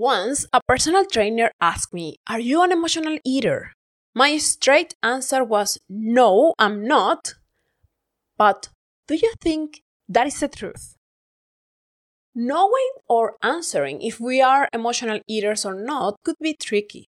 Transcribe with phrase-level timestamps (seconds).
[0.00, 3.74] Once, a personal trainer asked me, Are you an emotional eater?
[4.14, 7.34] My straight answer was, No, I'm not.
[8.38, 8.70] But
[9.06, 10.96] do you think that is the truth?
[12.34, 17.10] Knowing or answering if we are emotional eaters or not could be tricky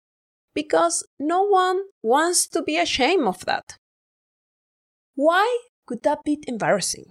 [0.55, 3.79] because no one wants to be ashamed of that.
[5.17, 7.07] Why could that be embarrassing?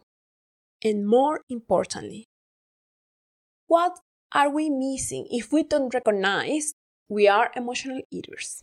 [0.82, 2.30] And more importantly,
[3.68, 4.00] what
[4.36, 6.74] are we missing if we don't recognize
[7.08, 8.62] we are emotional eaters?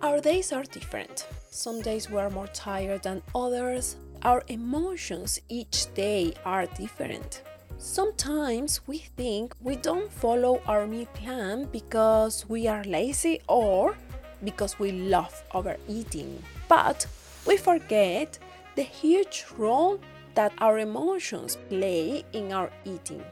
[0.00, 1.26] Our days are different.
[1.50, 3.96] Some days we are more tired than others.
[4.22, 7.42] Our emotions each day are different.
[7.76, 13.98] Sometimes we think we don't follow our meal plan because we are lazy or
[14.42, 16.42] because we love overeating.
[16.68, 17.06] But
[17.46, 18.38] we forget
[18.76, 20.00] the huge role
[20.40, 23.22] that our emotions play in our eating.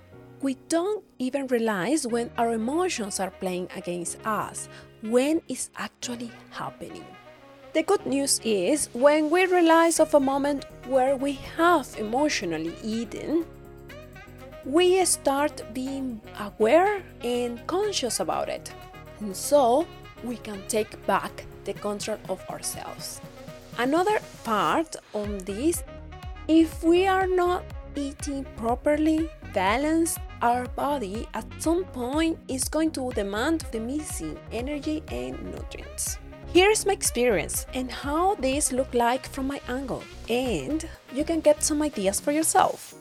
[0.42, 4.68] We don't even realize when our emotions are playing against us,
[5.00, 7.06] when it's actually happening.
[7.72, 13.46] The good news is when we realize of a moment where we have emotionally eaten,
[14.66, 18.70] we start being aware and conscious about it.
[19.20, 19.86] And so
[20.22, 23.22] we can take back the control of ourselves.
[23.78, 25.82] Another part on this
[26.48, 27.62] if we are not
[27.94, 35.02] eating properly, balanced, our body at some point is going to demand the missing energy
[35.08, 36.18] and nutrients.
[36.54, 41.62] Here's my experience and how this look like from my angle, and you can get
[41.62, 42.97] some ideas for yourself.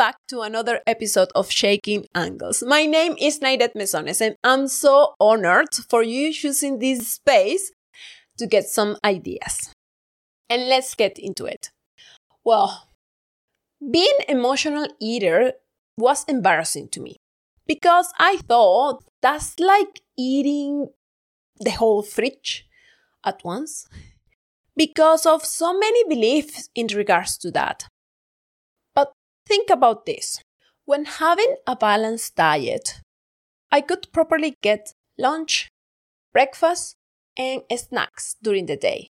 [0.00, 2.62] Back to another episode of Shaking Angles.
[2.66, 7.70] My name is Naidet Mesones, and I'm so honored for you choosing this space
[8.38, 9.74] to get some ideas.
[10.48, 11.68] And let's get into it.
[12.42, 12.88] Well,
[13.92, 15.52] being emotional eater
[15.98, 17.16] was embarrassing to me
[17.66, 20.88] because I thought that's like eating
[21.58, 22.66] the whole fridge
[23.22, 23.86] at once
[24.74, 27.84] because of so many beliefs in regards to that.
[29.50, 30.44] Think about this.
[30.84, 33.00] When having a balanced diet,
[33.72, 35.68] I could properly get lunch,
[36.32, 36.94] breakfast,
[37.36, 39.08] and snacks during the day.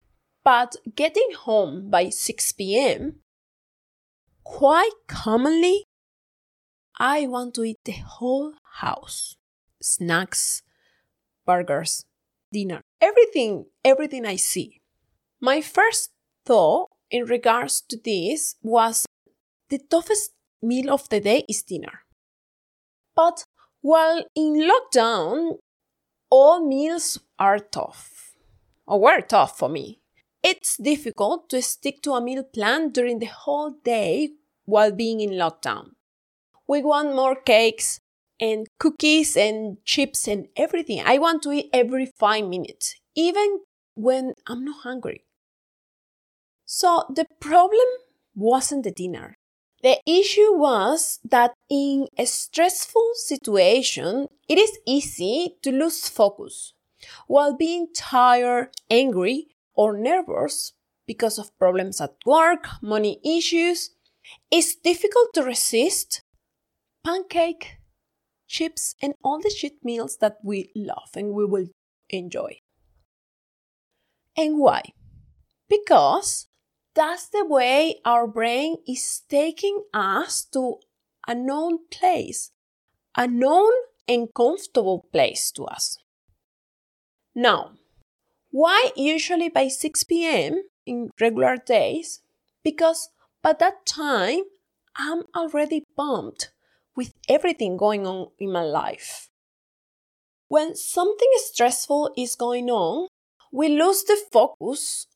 [0.43, 3.21] But getting home by 6 p.m.,
[4.43, 5.85] quite commonly,
[6.99, 9.37] I want to eat the whole house
[9.81, 10.63] snacks,
[11.47, 12.07] burgers,
[12.53, 14.81] dinner, everything, everything I see.
[15.41, 16.11] My first
[16.45, 19.07] thought in regards to this was
[19.75, 20.31] the toughest
[20.63, 22.03] meal of the day is dinner.
[23.17, 23.45] But
[23.81, 25.59] while in lockdown,
[26.31, 28.33] all meals are tough,
[28.87, 30.01] or were tough for me.
[30.45, 34.31] It's difficult to stick to a meal plan during the whole day
[34.65, 35.91] while being in lockdown.
[36.69, 37.99] We want more cakes
[38.39, 41.03] and cookies and chips and everything.
[41.05, 43.61] I want to eat every five minutes, even
[43.95, 45.25] when I'm not hungry.
[46.65, 47.89] So the problem
[48.35, 49.37] wasn't the dinner.
[49.85, 56.73] The issue was that in a stressful situation, it is easy to lose focus
[57.27, 60.73] while being tired, angry, or nervous
[61.07, 63.91] because of problems at work, money issues.
[64.51, 66.23] It's difficult to resist
[67.05, 67.77] pancake,
[68.49, 71.67] chips, and all the cheat meals that we love and we will
[72.09, 72.57] enjoy.
[74.35, 74.81] And why?
[75.69, 76.47] Because
[76.95, 80.79] that's the way our brain is taking us to
[81.27, 82.53] a known place,
[83.17, 83.73] a known
[84.07, 85.99] and comfortable place to us.
[87.35, 87.73] Now,
[88.51, 90.63] why usually by 6 p.m.
[90.87, 92.21] in regular days?
[92.63, 93.11] Because
[93.43, 94.43] by that time,
[94.97, 96.53] I'm already pumped
[96.95, 99.29] with everything going on in my life.
[100.47, 103.09] When something stressful is going on,
[103.51, 105.07] we lose the focus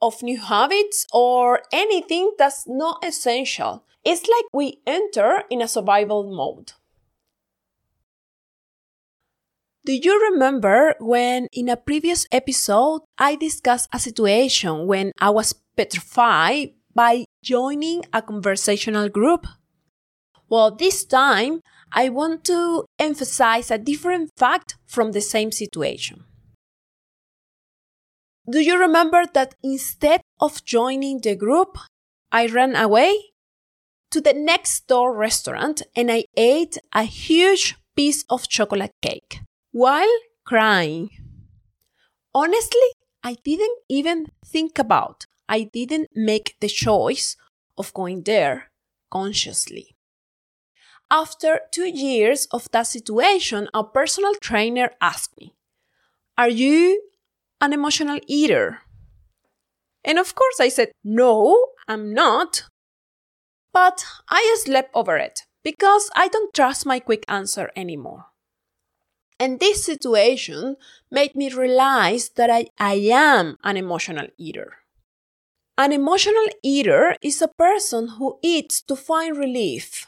[0.00, 3.84] of new habits or anything that's not essential.
[4.04, 6.72] It's like we enter in a survival mode.
[9.84, 15.54] Do you remember when in a previous episode I discussed a situation when I was
[15.76, 19.46] petrified by joining a conversational group?
[20.48, 21.60] Well, this time
[21.92, 26.24] I want to emphasize a different fact from the same situation.
[28.50, 31.76] Do you remember that instead of joining the group,
[32.32, 33.34] I ran away
[34.10, 39.40] to the next door restaurant and I ate a huge piece of chocolate cake
[39.72, 40.08] while
[40.46, 41.10] crying?
[42.34, 42.88] Honestly,
[43.22, 45.26] I didn't even think about.
[45.46, 47.36] I didn't make the choice
[47.76, 48.70] of going there
[49.10, 49.94] consciously.
[51.10, 55.54] After two years of that situation, a personal trainer asked me,
[56.38, 57.02] Are you
[57.60, 58.80] an emotional eater?
[60.04, 62.64] And of course, I said, No, I'm not.
[63.72, 68.26] But I slept over it because I don't trust my quick answer anymore.
[69.40, 70.76] And this situation
[71.10, 74.78] made me realize that I, I am an emotional eater.
[75.76, 80.06] An emotional eater is a person who eats to find relief,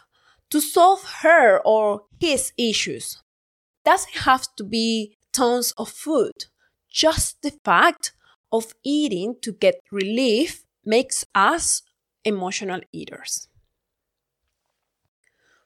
[0.51, 3.23] to solve her or his issues.
[3.85, 6.47] Doesn't have to be tons of food.
[6.91, 8.13] Just the fact
[8.53, 11.83] of eating to get relief makes us
[12.25, 13.49] emotional eaters.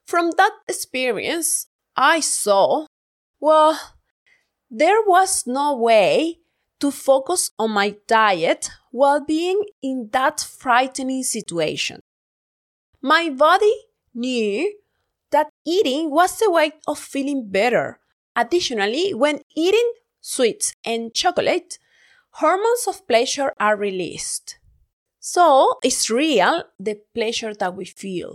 [0.06, 1.66] From that experience,
[1.96, 2.86] I saw,
[3.40, 3.80] well,
[4.70, 6.40] there was no way
[6.80, 12.00] to focus on my diet while being in that frightening situation.
[13.00, 13.72] My body
[14.14, 14.76] knew
[15.30, 17.98] that eating was a way of feeling better.
[18.36, 19.92] Additionally, when eating
[20.24, 21.78] sweets and chocolate,
[22.40, 24.58] hormones of pleasure are released.
[25.20, 28.34] So it's real the pleasure that we feel.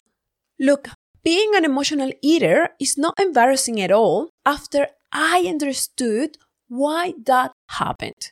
[0.60, 0.90] Look,
[1.24, 6.38] being an emotional eater is not embarrassing at all after I understood
[6.68, 8.32] why that happened.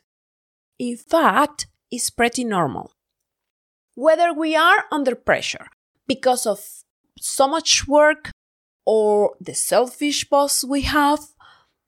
[0.77, 2.92] In fact, it's pretty normal.
[3.95, 5.68] Whether we are under pressure
[6.07, 6.83] because of
[7.19, 8.30] so much work
[8.86, 11.33] or the selfish boss we have,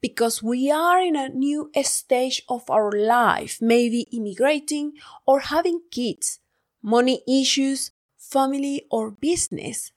[0.00, 4.92] because we are in a new stage of our life, maybe immigrating
[5.26, 6.40] or having kids,
[6.82, 9.92] money issues, family, or business,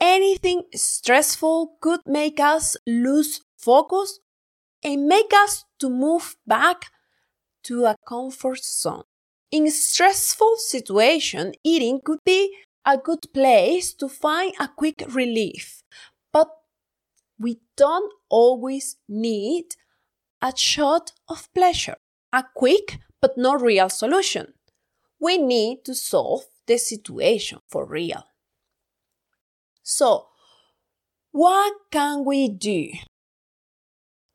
[0.00, 4.20] anything stressful could make us lose focus
[4.84, 6.86] and make us to move back
[7.64, 9.04] to a comfort zone.
[9.50, 12.54] In stressful situation, eating could be
[12.86, 15.82] a good place to find a quick relief,
[17.40, 19.64] we don't always need
[20.42, 21.96] a shot of pleasure,
[22.32, 24.52] a quick but not real solution.
[25.18, 28.24] We need to solve the situation for real.
[29.82, 30.26] So,
[31.32, 32.90] what can we do?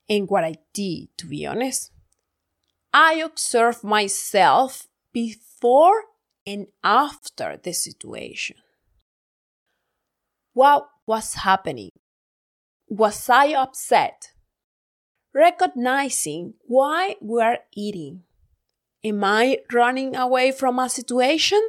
[0.10, 1.92] And what I did, to be honest,
[2.94, 6.04] I observed myself before
[6.46, 8.58] and after the situation.
[10.54, 11.90] What was happening?
[12.88, 14.32] Was I upset?
[15.34, 18.24] Recognizing why we are eating.
[19.04, 21.62] Am I running away from a situation?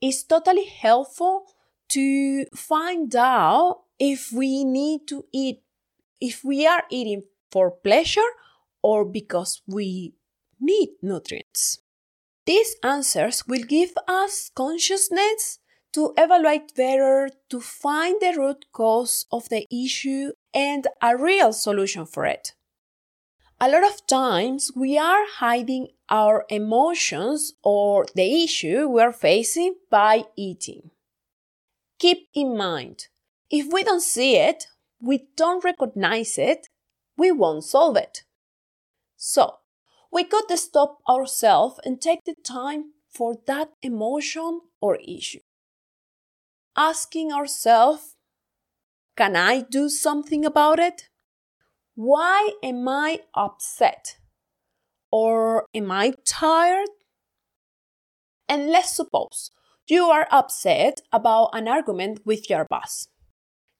[0.00, 1.46] Is totally helpful
[1.88, 5.62] to find out if we need to eat,
[6.20, 8.30] if we are eating for pleasure
[8.82, 10.14] or because we
[10.60, 11.78] need nutrients.
[12.46, 15.58] These answers will give us consciousness
[15.98, 22.06] to evaluate better, to find the root cause of the issue and a real solution
[22.06, 22.54] for it.
[23.60, 29.74] A lot of times we are hiding our emotions or the issue we are facing
[29.90, 30.92] by eating.
[31.98, 33.08] Keep in mind,
[33.50, 34.66] if we don't see it,
[35.00, 36.68] we don't recognize it,
[37.16, 38.22] we won't solve it.
[39.16, 39.56] So,
[40.12, 45.40] we could stop ourselves and take the time for that emotion or issue.
[46.78, 48.14] Asking ourselves,
[49.16, 51.08] can I do something about it?
[51.96, 54.18] Why am I upset?
[55.10, 56.88] Or am I tired?
[58.48, 59.50] And let's suppose
[59.88, 63.08] you are upset about an argument with your boss.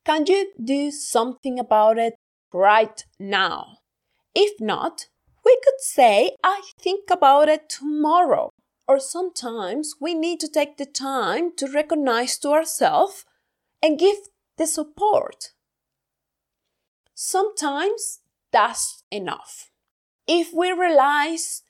[0.05, 2.14] Can you do something about it
[2.52, 3.76] right now?
[4.35, 5.07] If not,
[5.45, 8.50] we could say, I think about it tomorrow.
[8.88, 13.26] Or sometimes we need to take the time to recognize to ourselves
[13.83, 14.16] and give
[14.57, 15.52] the support.
[17.14, 19.71] Sometimes that's enough.
[20.26, 21.62] If we realize,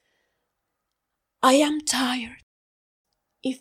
[1.42, 2.44] I am tired,
[3.42, 3.60] if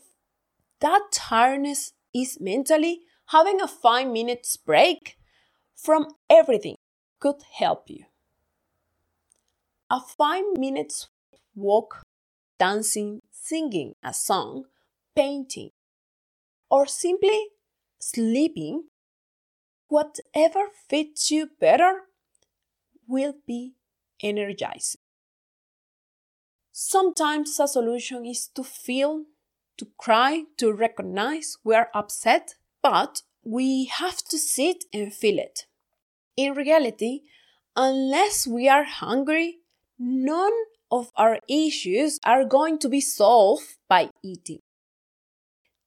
[0.80, 5.18] that tiredness is mentally, having a five minutes break
[5.76, 6.76] from everything
[7.20, 8.06] could help you.
[9.90, 11.08] A five minutes
[11.56, 12.04] walk,
[12.60, 14.66] dancing, singing a song,
[15.16, 15.72] painting,
[16.70, 17.48] or simply
[18.00, 18.86] sleeping,
[19.88, 22.02] whatever fits you better
[23.08, 23.74] will be
[24.22, 25.02] energizing.
[26.72, 29.24] Sometimes a solution is to feel
[29.78, 35.66] to cry, to recognize we are upset, but we have to sit and feel it.
[36.36, 37.22] In reality,
[37.76, 39.60] unless we are hungry,
[39.98, 40.54] none
[40.92, 44.60] of our issues are going to be solved by eating.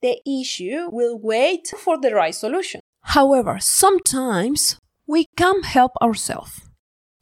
[0.02, 2.80] The issue will wait for the right solution.
[3.02, 6.62] However, sometimes we can't help ourselves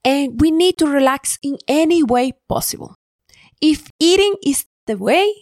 [0.05, 2.95] and we need to relax in any way possible.
[3.61, 5.33] If eating is the way,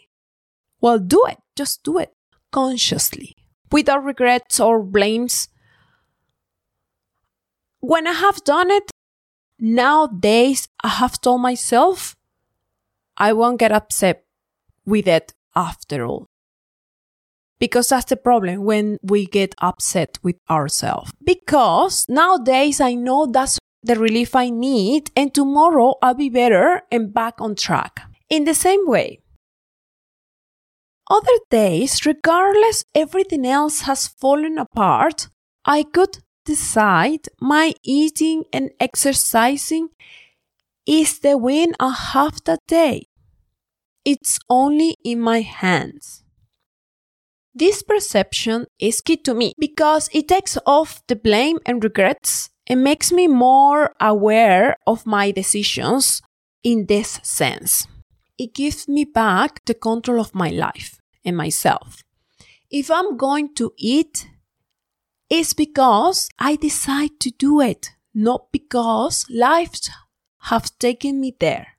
[0.80, 1.38] well, do it.
[1.56, 2.12] Just do it
[2.52, 3.34] consciously
[3.70, 5.48] without regrets or blames.
[7.80, 8.90] When I have done it,
[9.58, 12.14] nowadays I have told myself
[13.16, 14.24] I won't get upset
[14.84, 16.26] with it after all.
[17.58, 21.10] Because that's the problem when we get upset with ourselves.
[21.24, 27.14] Because nowadays I know that's the relief I need, and tomorrow I'll be better and
[27.14, 28.00] back on track.
[28.28, 29.20] In the same way,
[31.08, 35.28] other days, regardless everything else has fallen apart,
[35.64, 39.90] I could decide my eating and exercising
[40.86, 43.08] is the win I have that day.
[44.04, 46.22] It's only in my hands.
[47.54, 52.84] This perception is key to me because it takes off the blame and regrets and
[52.84, 56.20] makes me more aware of my decisions
[56.62, 57.86] in this sense.
[58.38, 62.02] It gives me back the control of my life and myself.
[62.70, 64.28] If I'm going to eat,
[65.30, 69.72] it's because I decide to do it, not because life
[70.46, 71.78] have taken me there.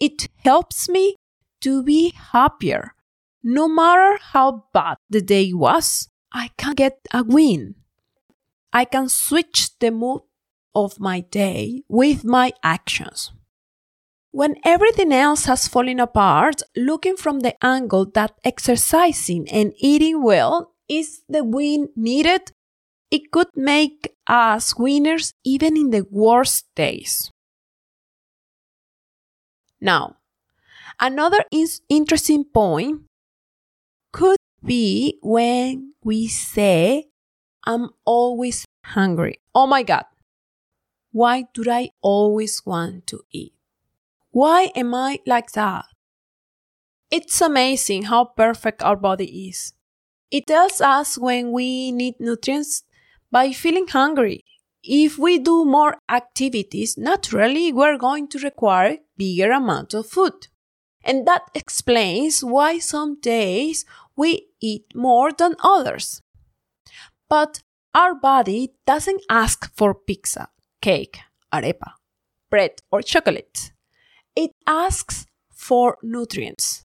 [0.00, 1.16] It helps me
[1.60, 2.94] to be happier.
[3.42, 7.74] No matter how bad the day was, I can get a win.
[8.72, 10.22] I can switch the mood
[10.74, 13.32] of my day with my actions.
[14.30, 20.74] When everything else has fallen apart, looking from the angle that exercising and eating well
[20.88, 22.52] is the win needed,
[23.10, 27.30] it could make us winners even in the worst days.
[29.80, 30.16] Now,
[31.00, 31.44] another
[31.88, 33.02] interesting point
[34.12, 37.08] could be when we say,
[37.64, 39.40] I'm always hungry.
[39.54, 40.04] Oh my God.
[41.12, 43.54] Why do I always want to eat?
[44.30, 45.86] Why am I like that?
[47.10, 49.72] It's amazing how perfect our body is.
[50.30, 52.84] It tells us when we need nutrients
[53.30, 54.44] by feeling hungry.
[54.82, 60.48] If we do more activities, naturally we're going to require bigger amount of food.
[61.04, 63.84] And that explains why some days
[64.16, 66.22] we eat more than others.
[67.28, 67.62] But
[67.94, 70.48] our body doesn't ask for pizza,
[70.80, 71.18] cake,
[71.52, 71.92] arepa,
[72.50, 73.72] bread, or chocolate.
[74.36, 76.84] It asks for nutrients.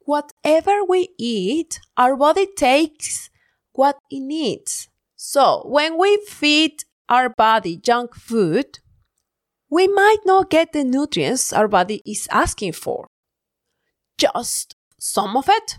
[0.00, 3.30] Whatever we eat, our body takes
[3.72, 4.88] what it needs.
[5.20, 8.78] So when we feed our body junk food,
[9.68, 13.08] we might not get the nutrients our body is asking for.
[14.16, 15.78] Just some of it.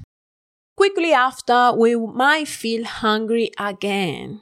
[0.76, 4.42] Quickly after, we might feel hungry again.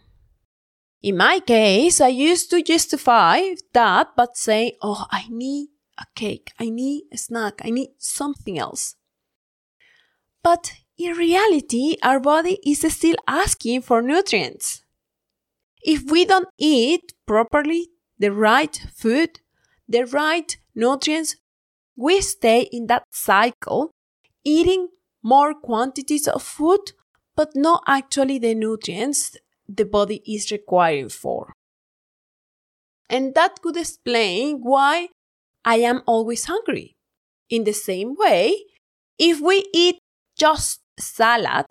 [1.03, 5.67] In my case, I used to justify that by saying, Oh, I need
[5.99, 8.95] a cake, I need a snack, I need something else.
[10.41, 14.83] But in reality, our body is still asking for nutrients.
[15.87, 17.87] If we don't eat properly
[18.19, 19.39] the right food,
[19.87, 21.37] the right nutrients,
[21.95, 23.91] we stay in that cycle,
[24.43, 24.89] eating
[25.23, 26.91] more quantities of food,
[27.37, 31.53] but not actually the nutrients the body is requiring for.
[33.09, 35.07] And that could explain why
[35.63, 36.95] I am always hungry.
[37.49, 38.57] In the same way,
[39.17, 39.99] if we eat
[40.37, 41.67] just salad,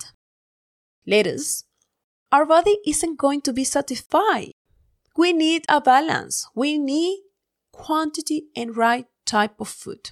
[1.07, 1.66] lettuce,
[2.37, 4.53] our body isn't going to be satisfied.
[5.17, 6.47] We need a balance.
[6.55, 7.21] We need
[7.73, 10.11] quantity and right type of food.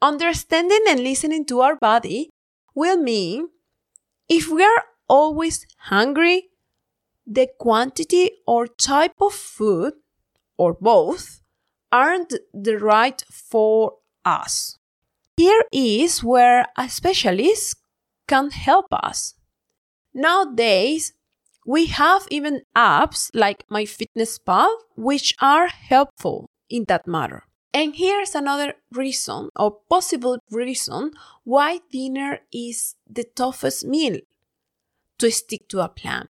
[0.00, 2.30] Understanding and listening to our body
[2.74, 3.48] will mean
[4.26, 6.48] if we are always hungry,
[7.26, 9.92] the quantity or type of food,
[10.56, 11.42] or both,
[11.92, 14.78] aren't the right for us.
[15.36, 17.76] Here is where a specialist
[18.26, 19.34] can help us.
[20.14, 21.12] Nowadays,
[21.66, 27.44] we have even apps like MyFitnessPal which are helpful in that matter.
[27.72, 31.12] And here's another reason or possible reason
[31.44, 34.18] why dinner is the toughest meal
[35.18, 36.26] to stick to a plan.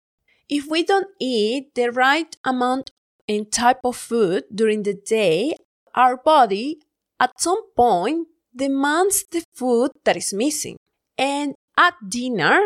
[0.49, 2.91] If we don't eat the right amount
[3.29, 5.55] and type of food during the day,
[5.95, 6.79] our body
[7.19, 10.77] at some point demands the food that is missing.
[11.19, 12.61] And at dinner,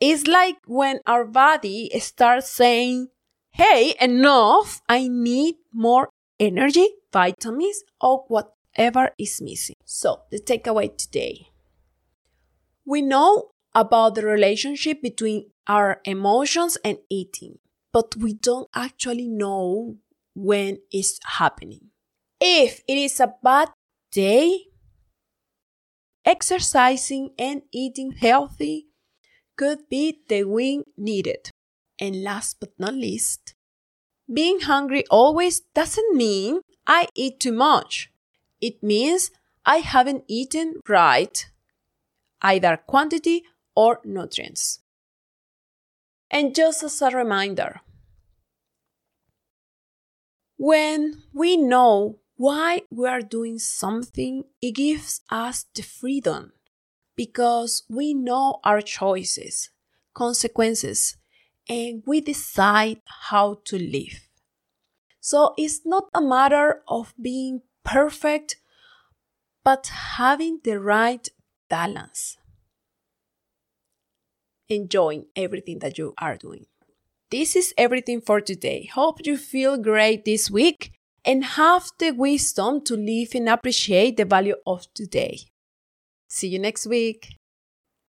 [0.00, 3.08] it's like when our body starts saying,
[3.50, 9.76] Hey, enough, I need more energy, vitamins, or whatever is missing.
[9.84, 11.48] So, the takeaway today
[12.88, 17.58] we know about the relationship between our emotions and eating,
[17.92, 19.96] but we don't actually know
[20.34, 21.90] when it's happening.
[22.40, 23.68] If it is a bad
[24.10, 24.68] day,
[26.24, 28.86] exercising and eating healthy
[29.58, 31.50] could be the wing needed.
[32.00, 33.54] And last but not least,
[34.32, 38.10] being hungry always doesn't mean I eat too much.
[38.60, 39.30] It means
[39.66, 41.44] I haven't eaten right,
[42.40, 44.80] either quantity or nutrients.
[46.30, 47.80] And just as a reminder,
[50.56, 56.52] when we know why we are doing something, it gives us the freedom
[57.18, 59.70] because we know our choices,
[60.14, 61.16] consequences,
[61.68, 64.28] and we decide how to live.
[65.20, 68.56] So it's not a matter of being perfect,
[69.64, 71.28] but having the right
[71.68, 72.38] balance.
[74.68, 76.66] Enjoying everything that you are doing.
[77.32, 78.88] This is everything for today.
[78.94, 80.92] Hope you feel great this week
[81.24, 85.40] and have the wisdom to live and appreciate the value of today.
[86.28, 87.37] See you next week.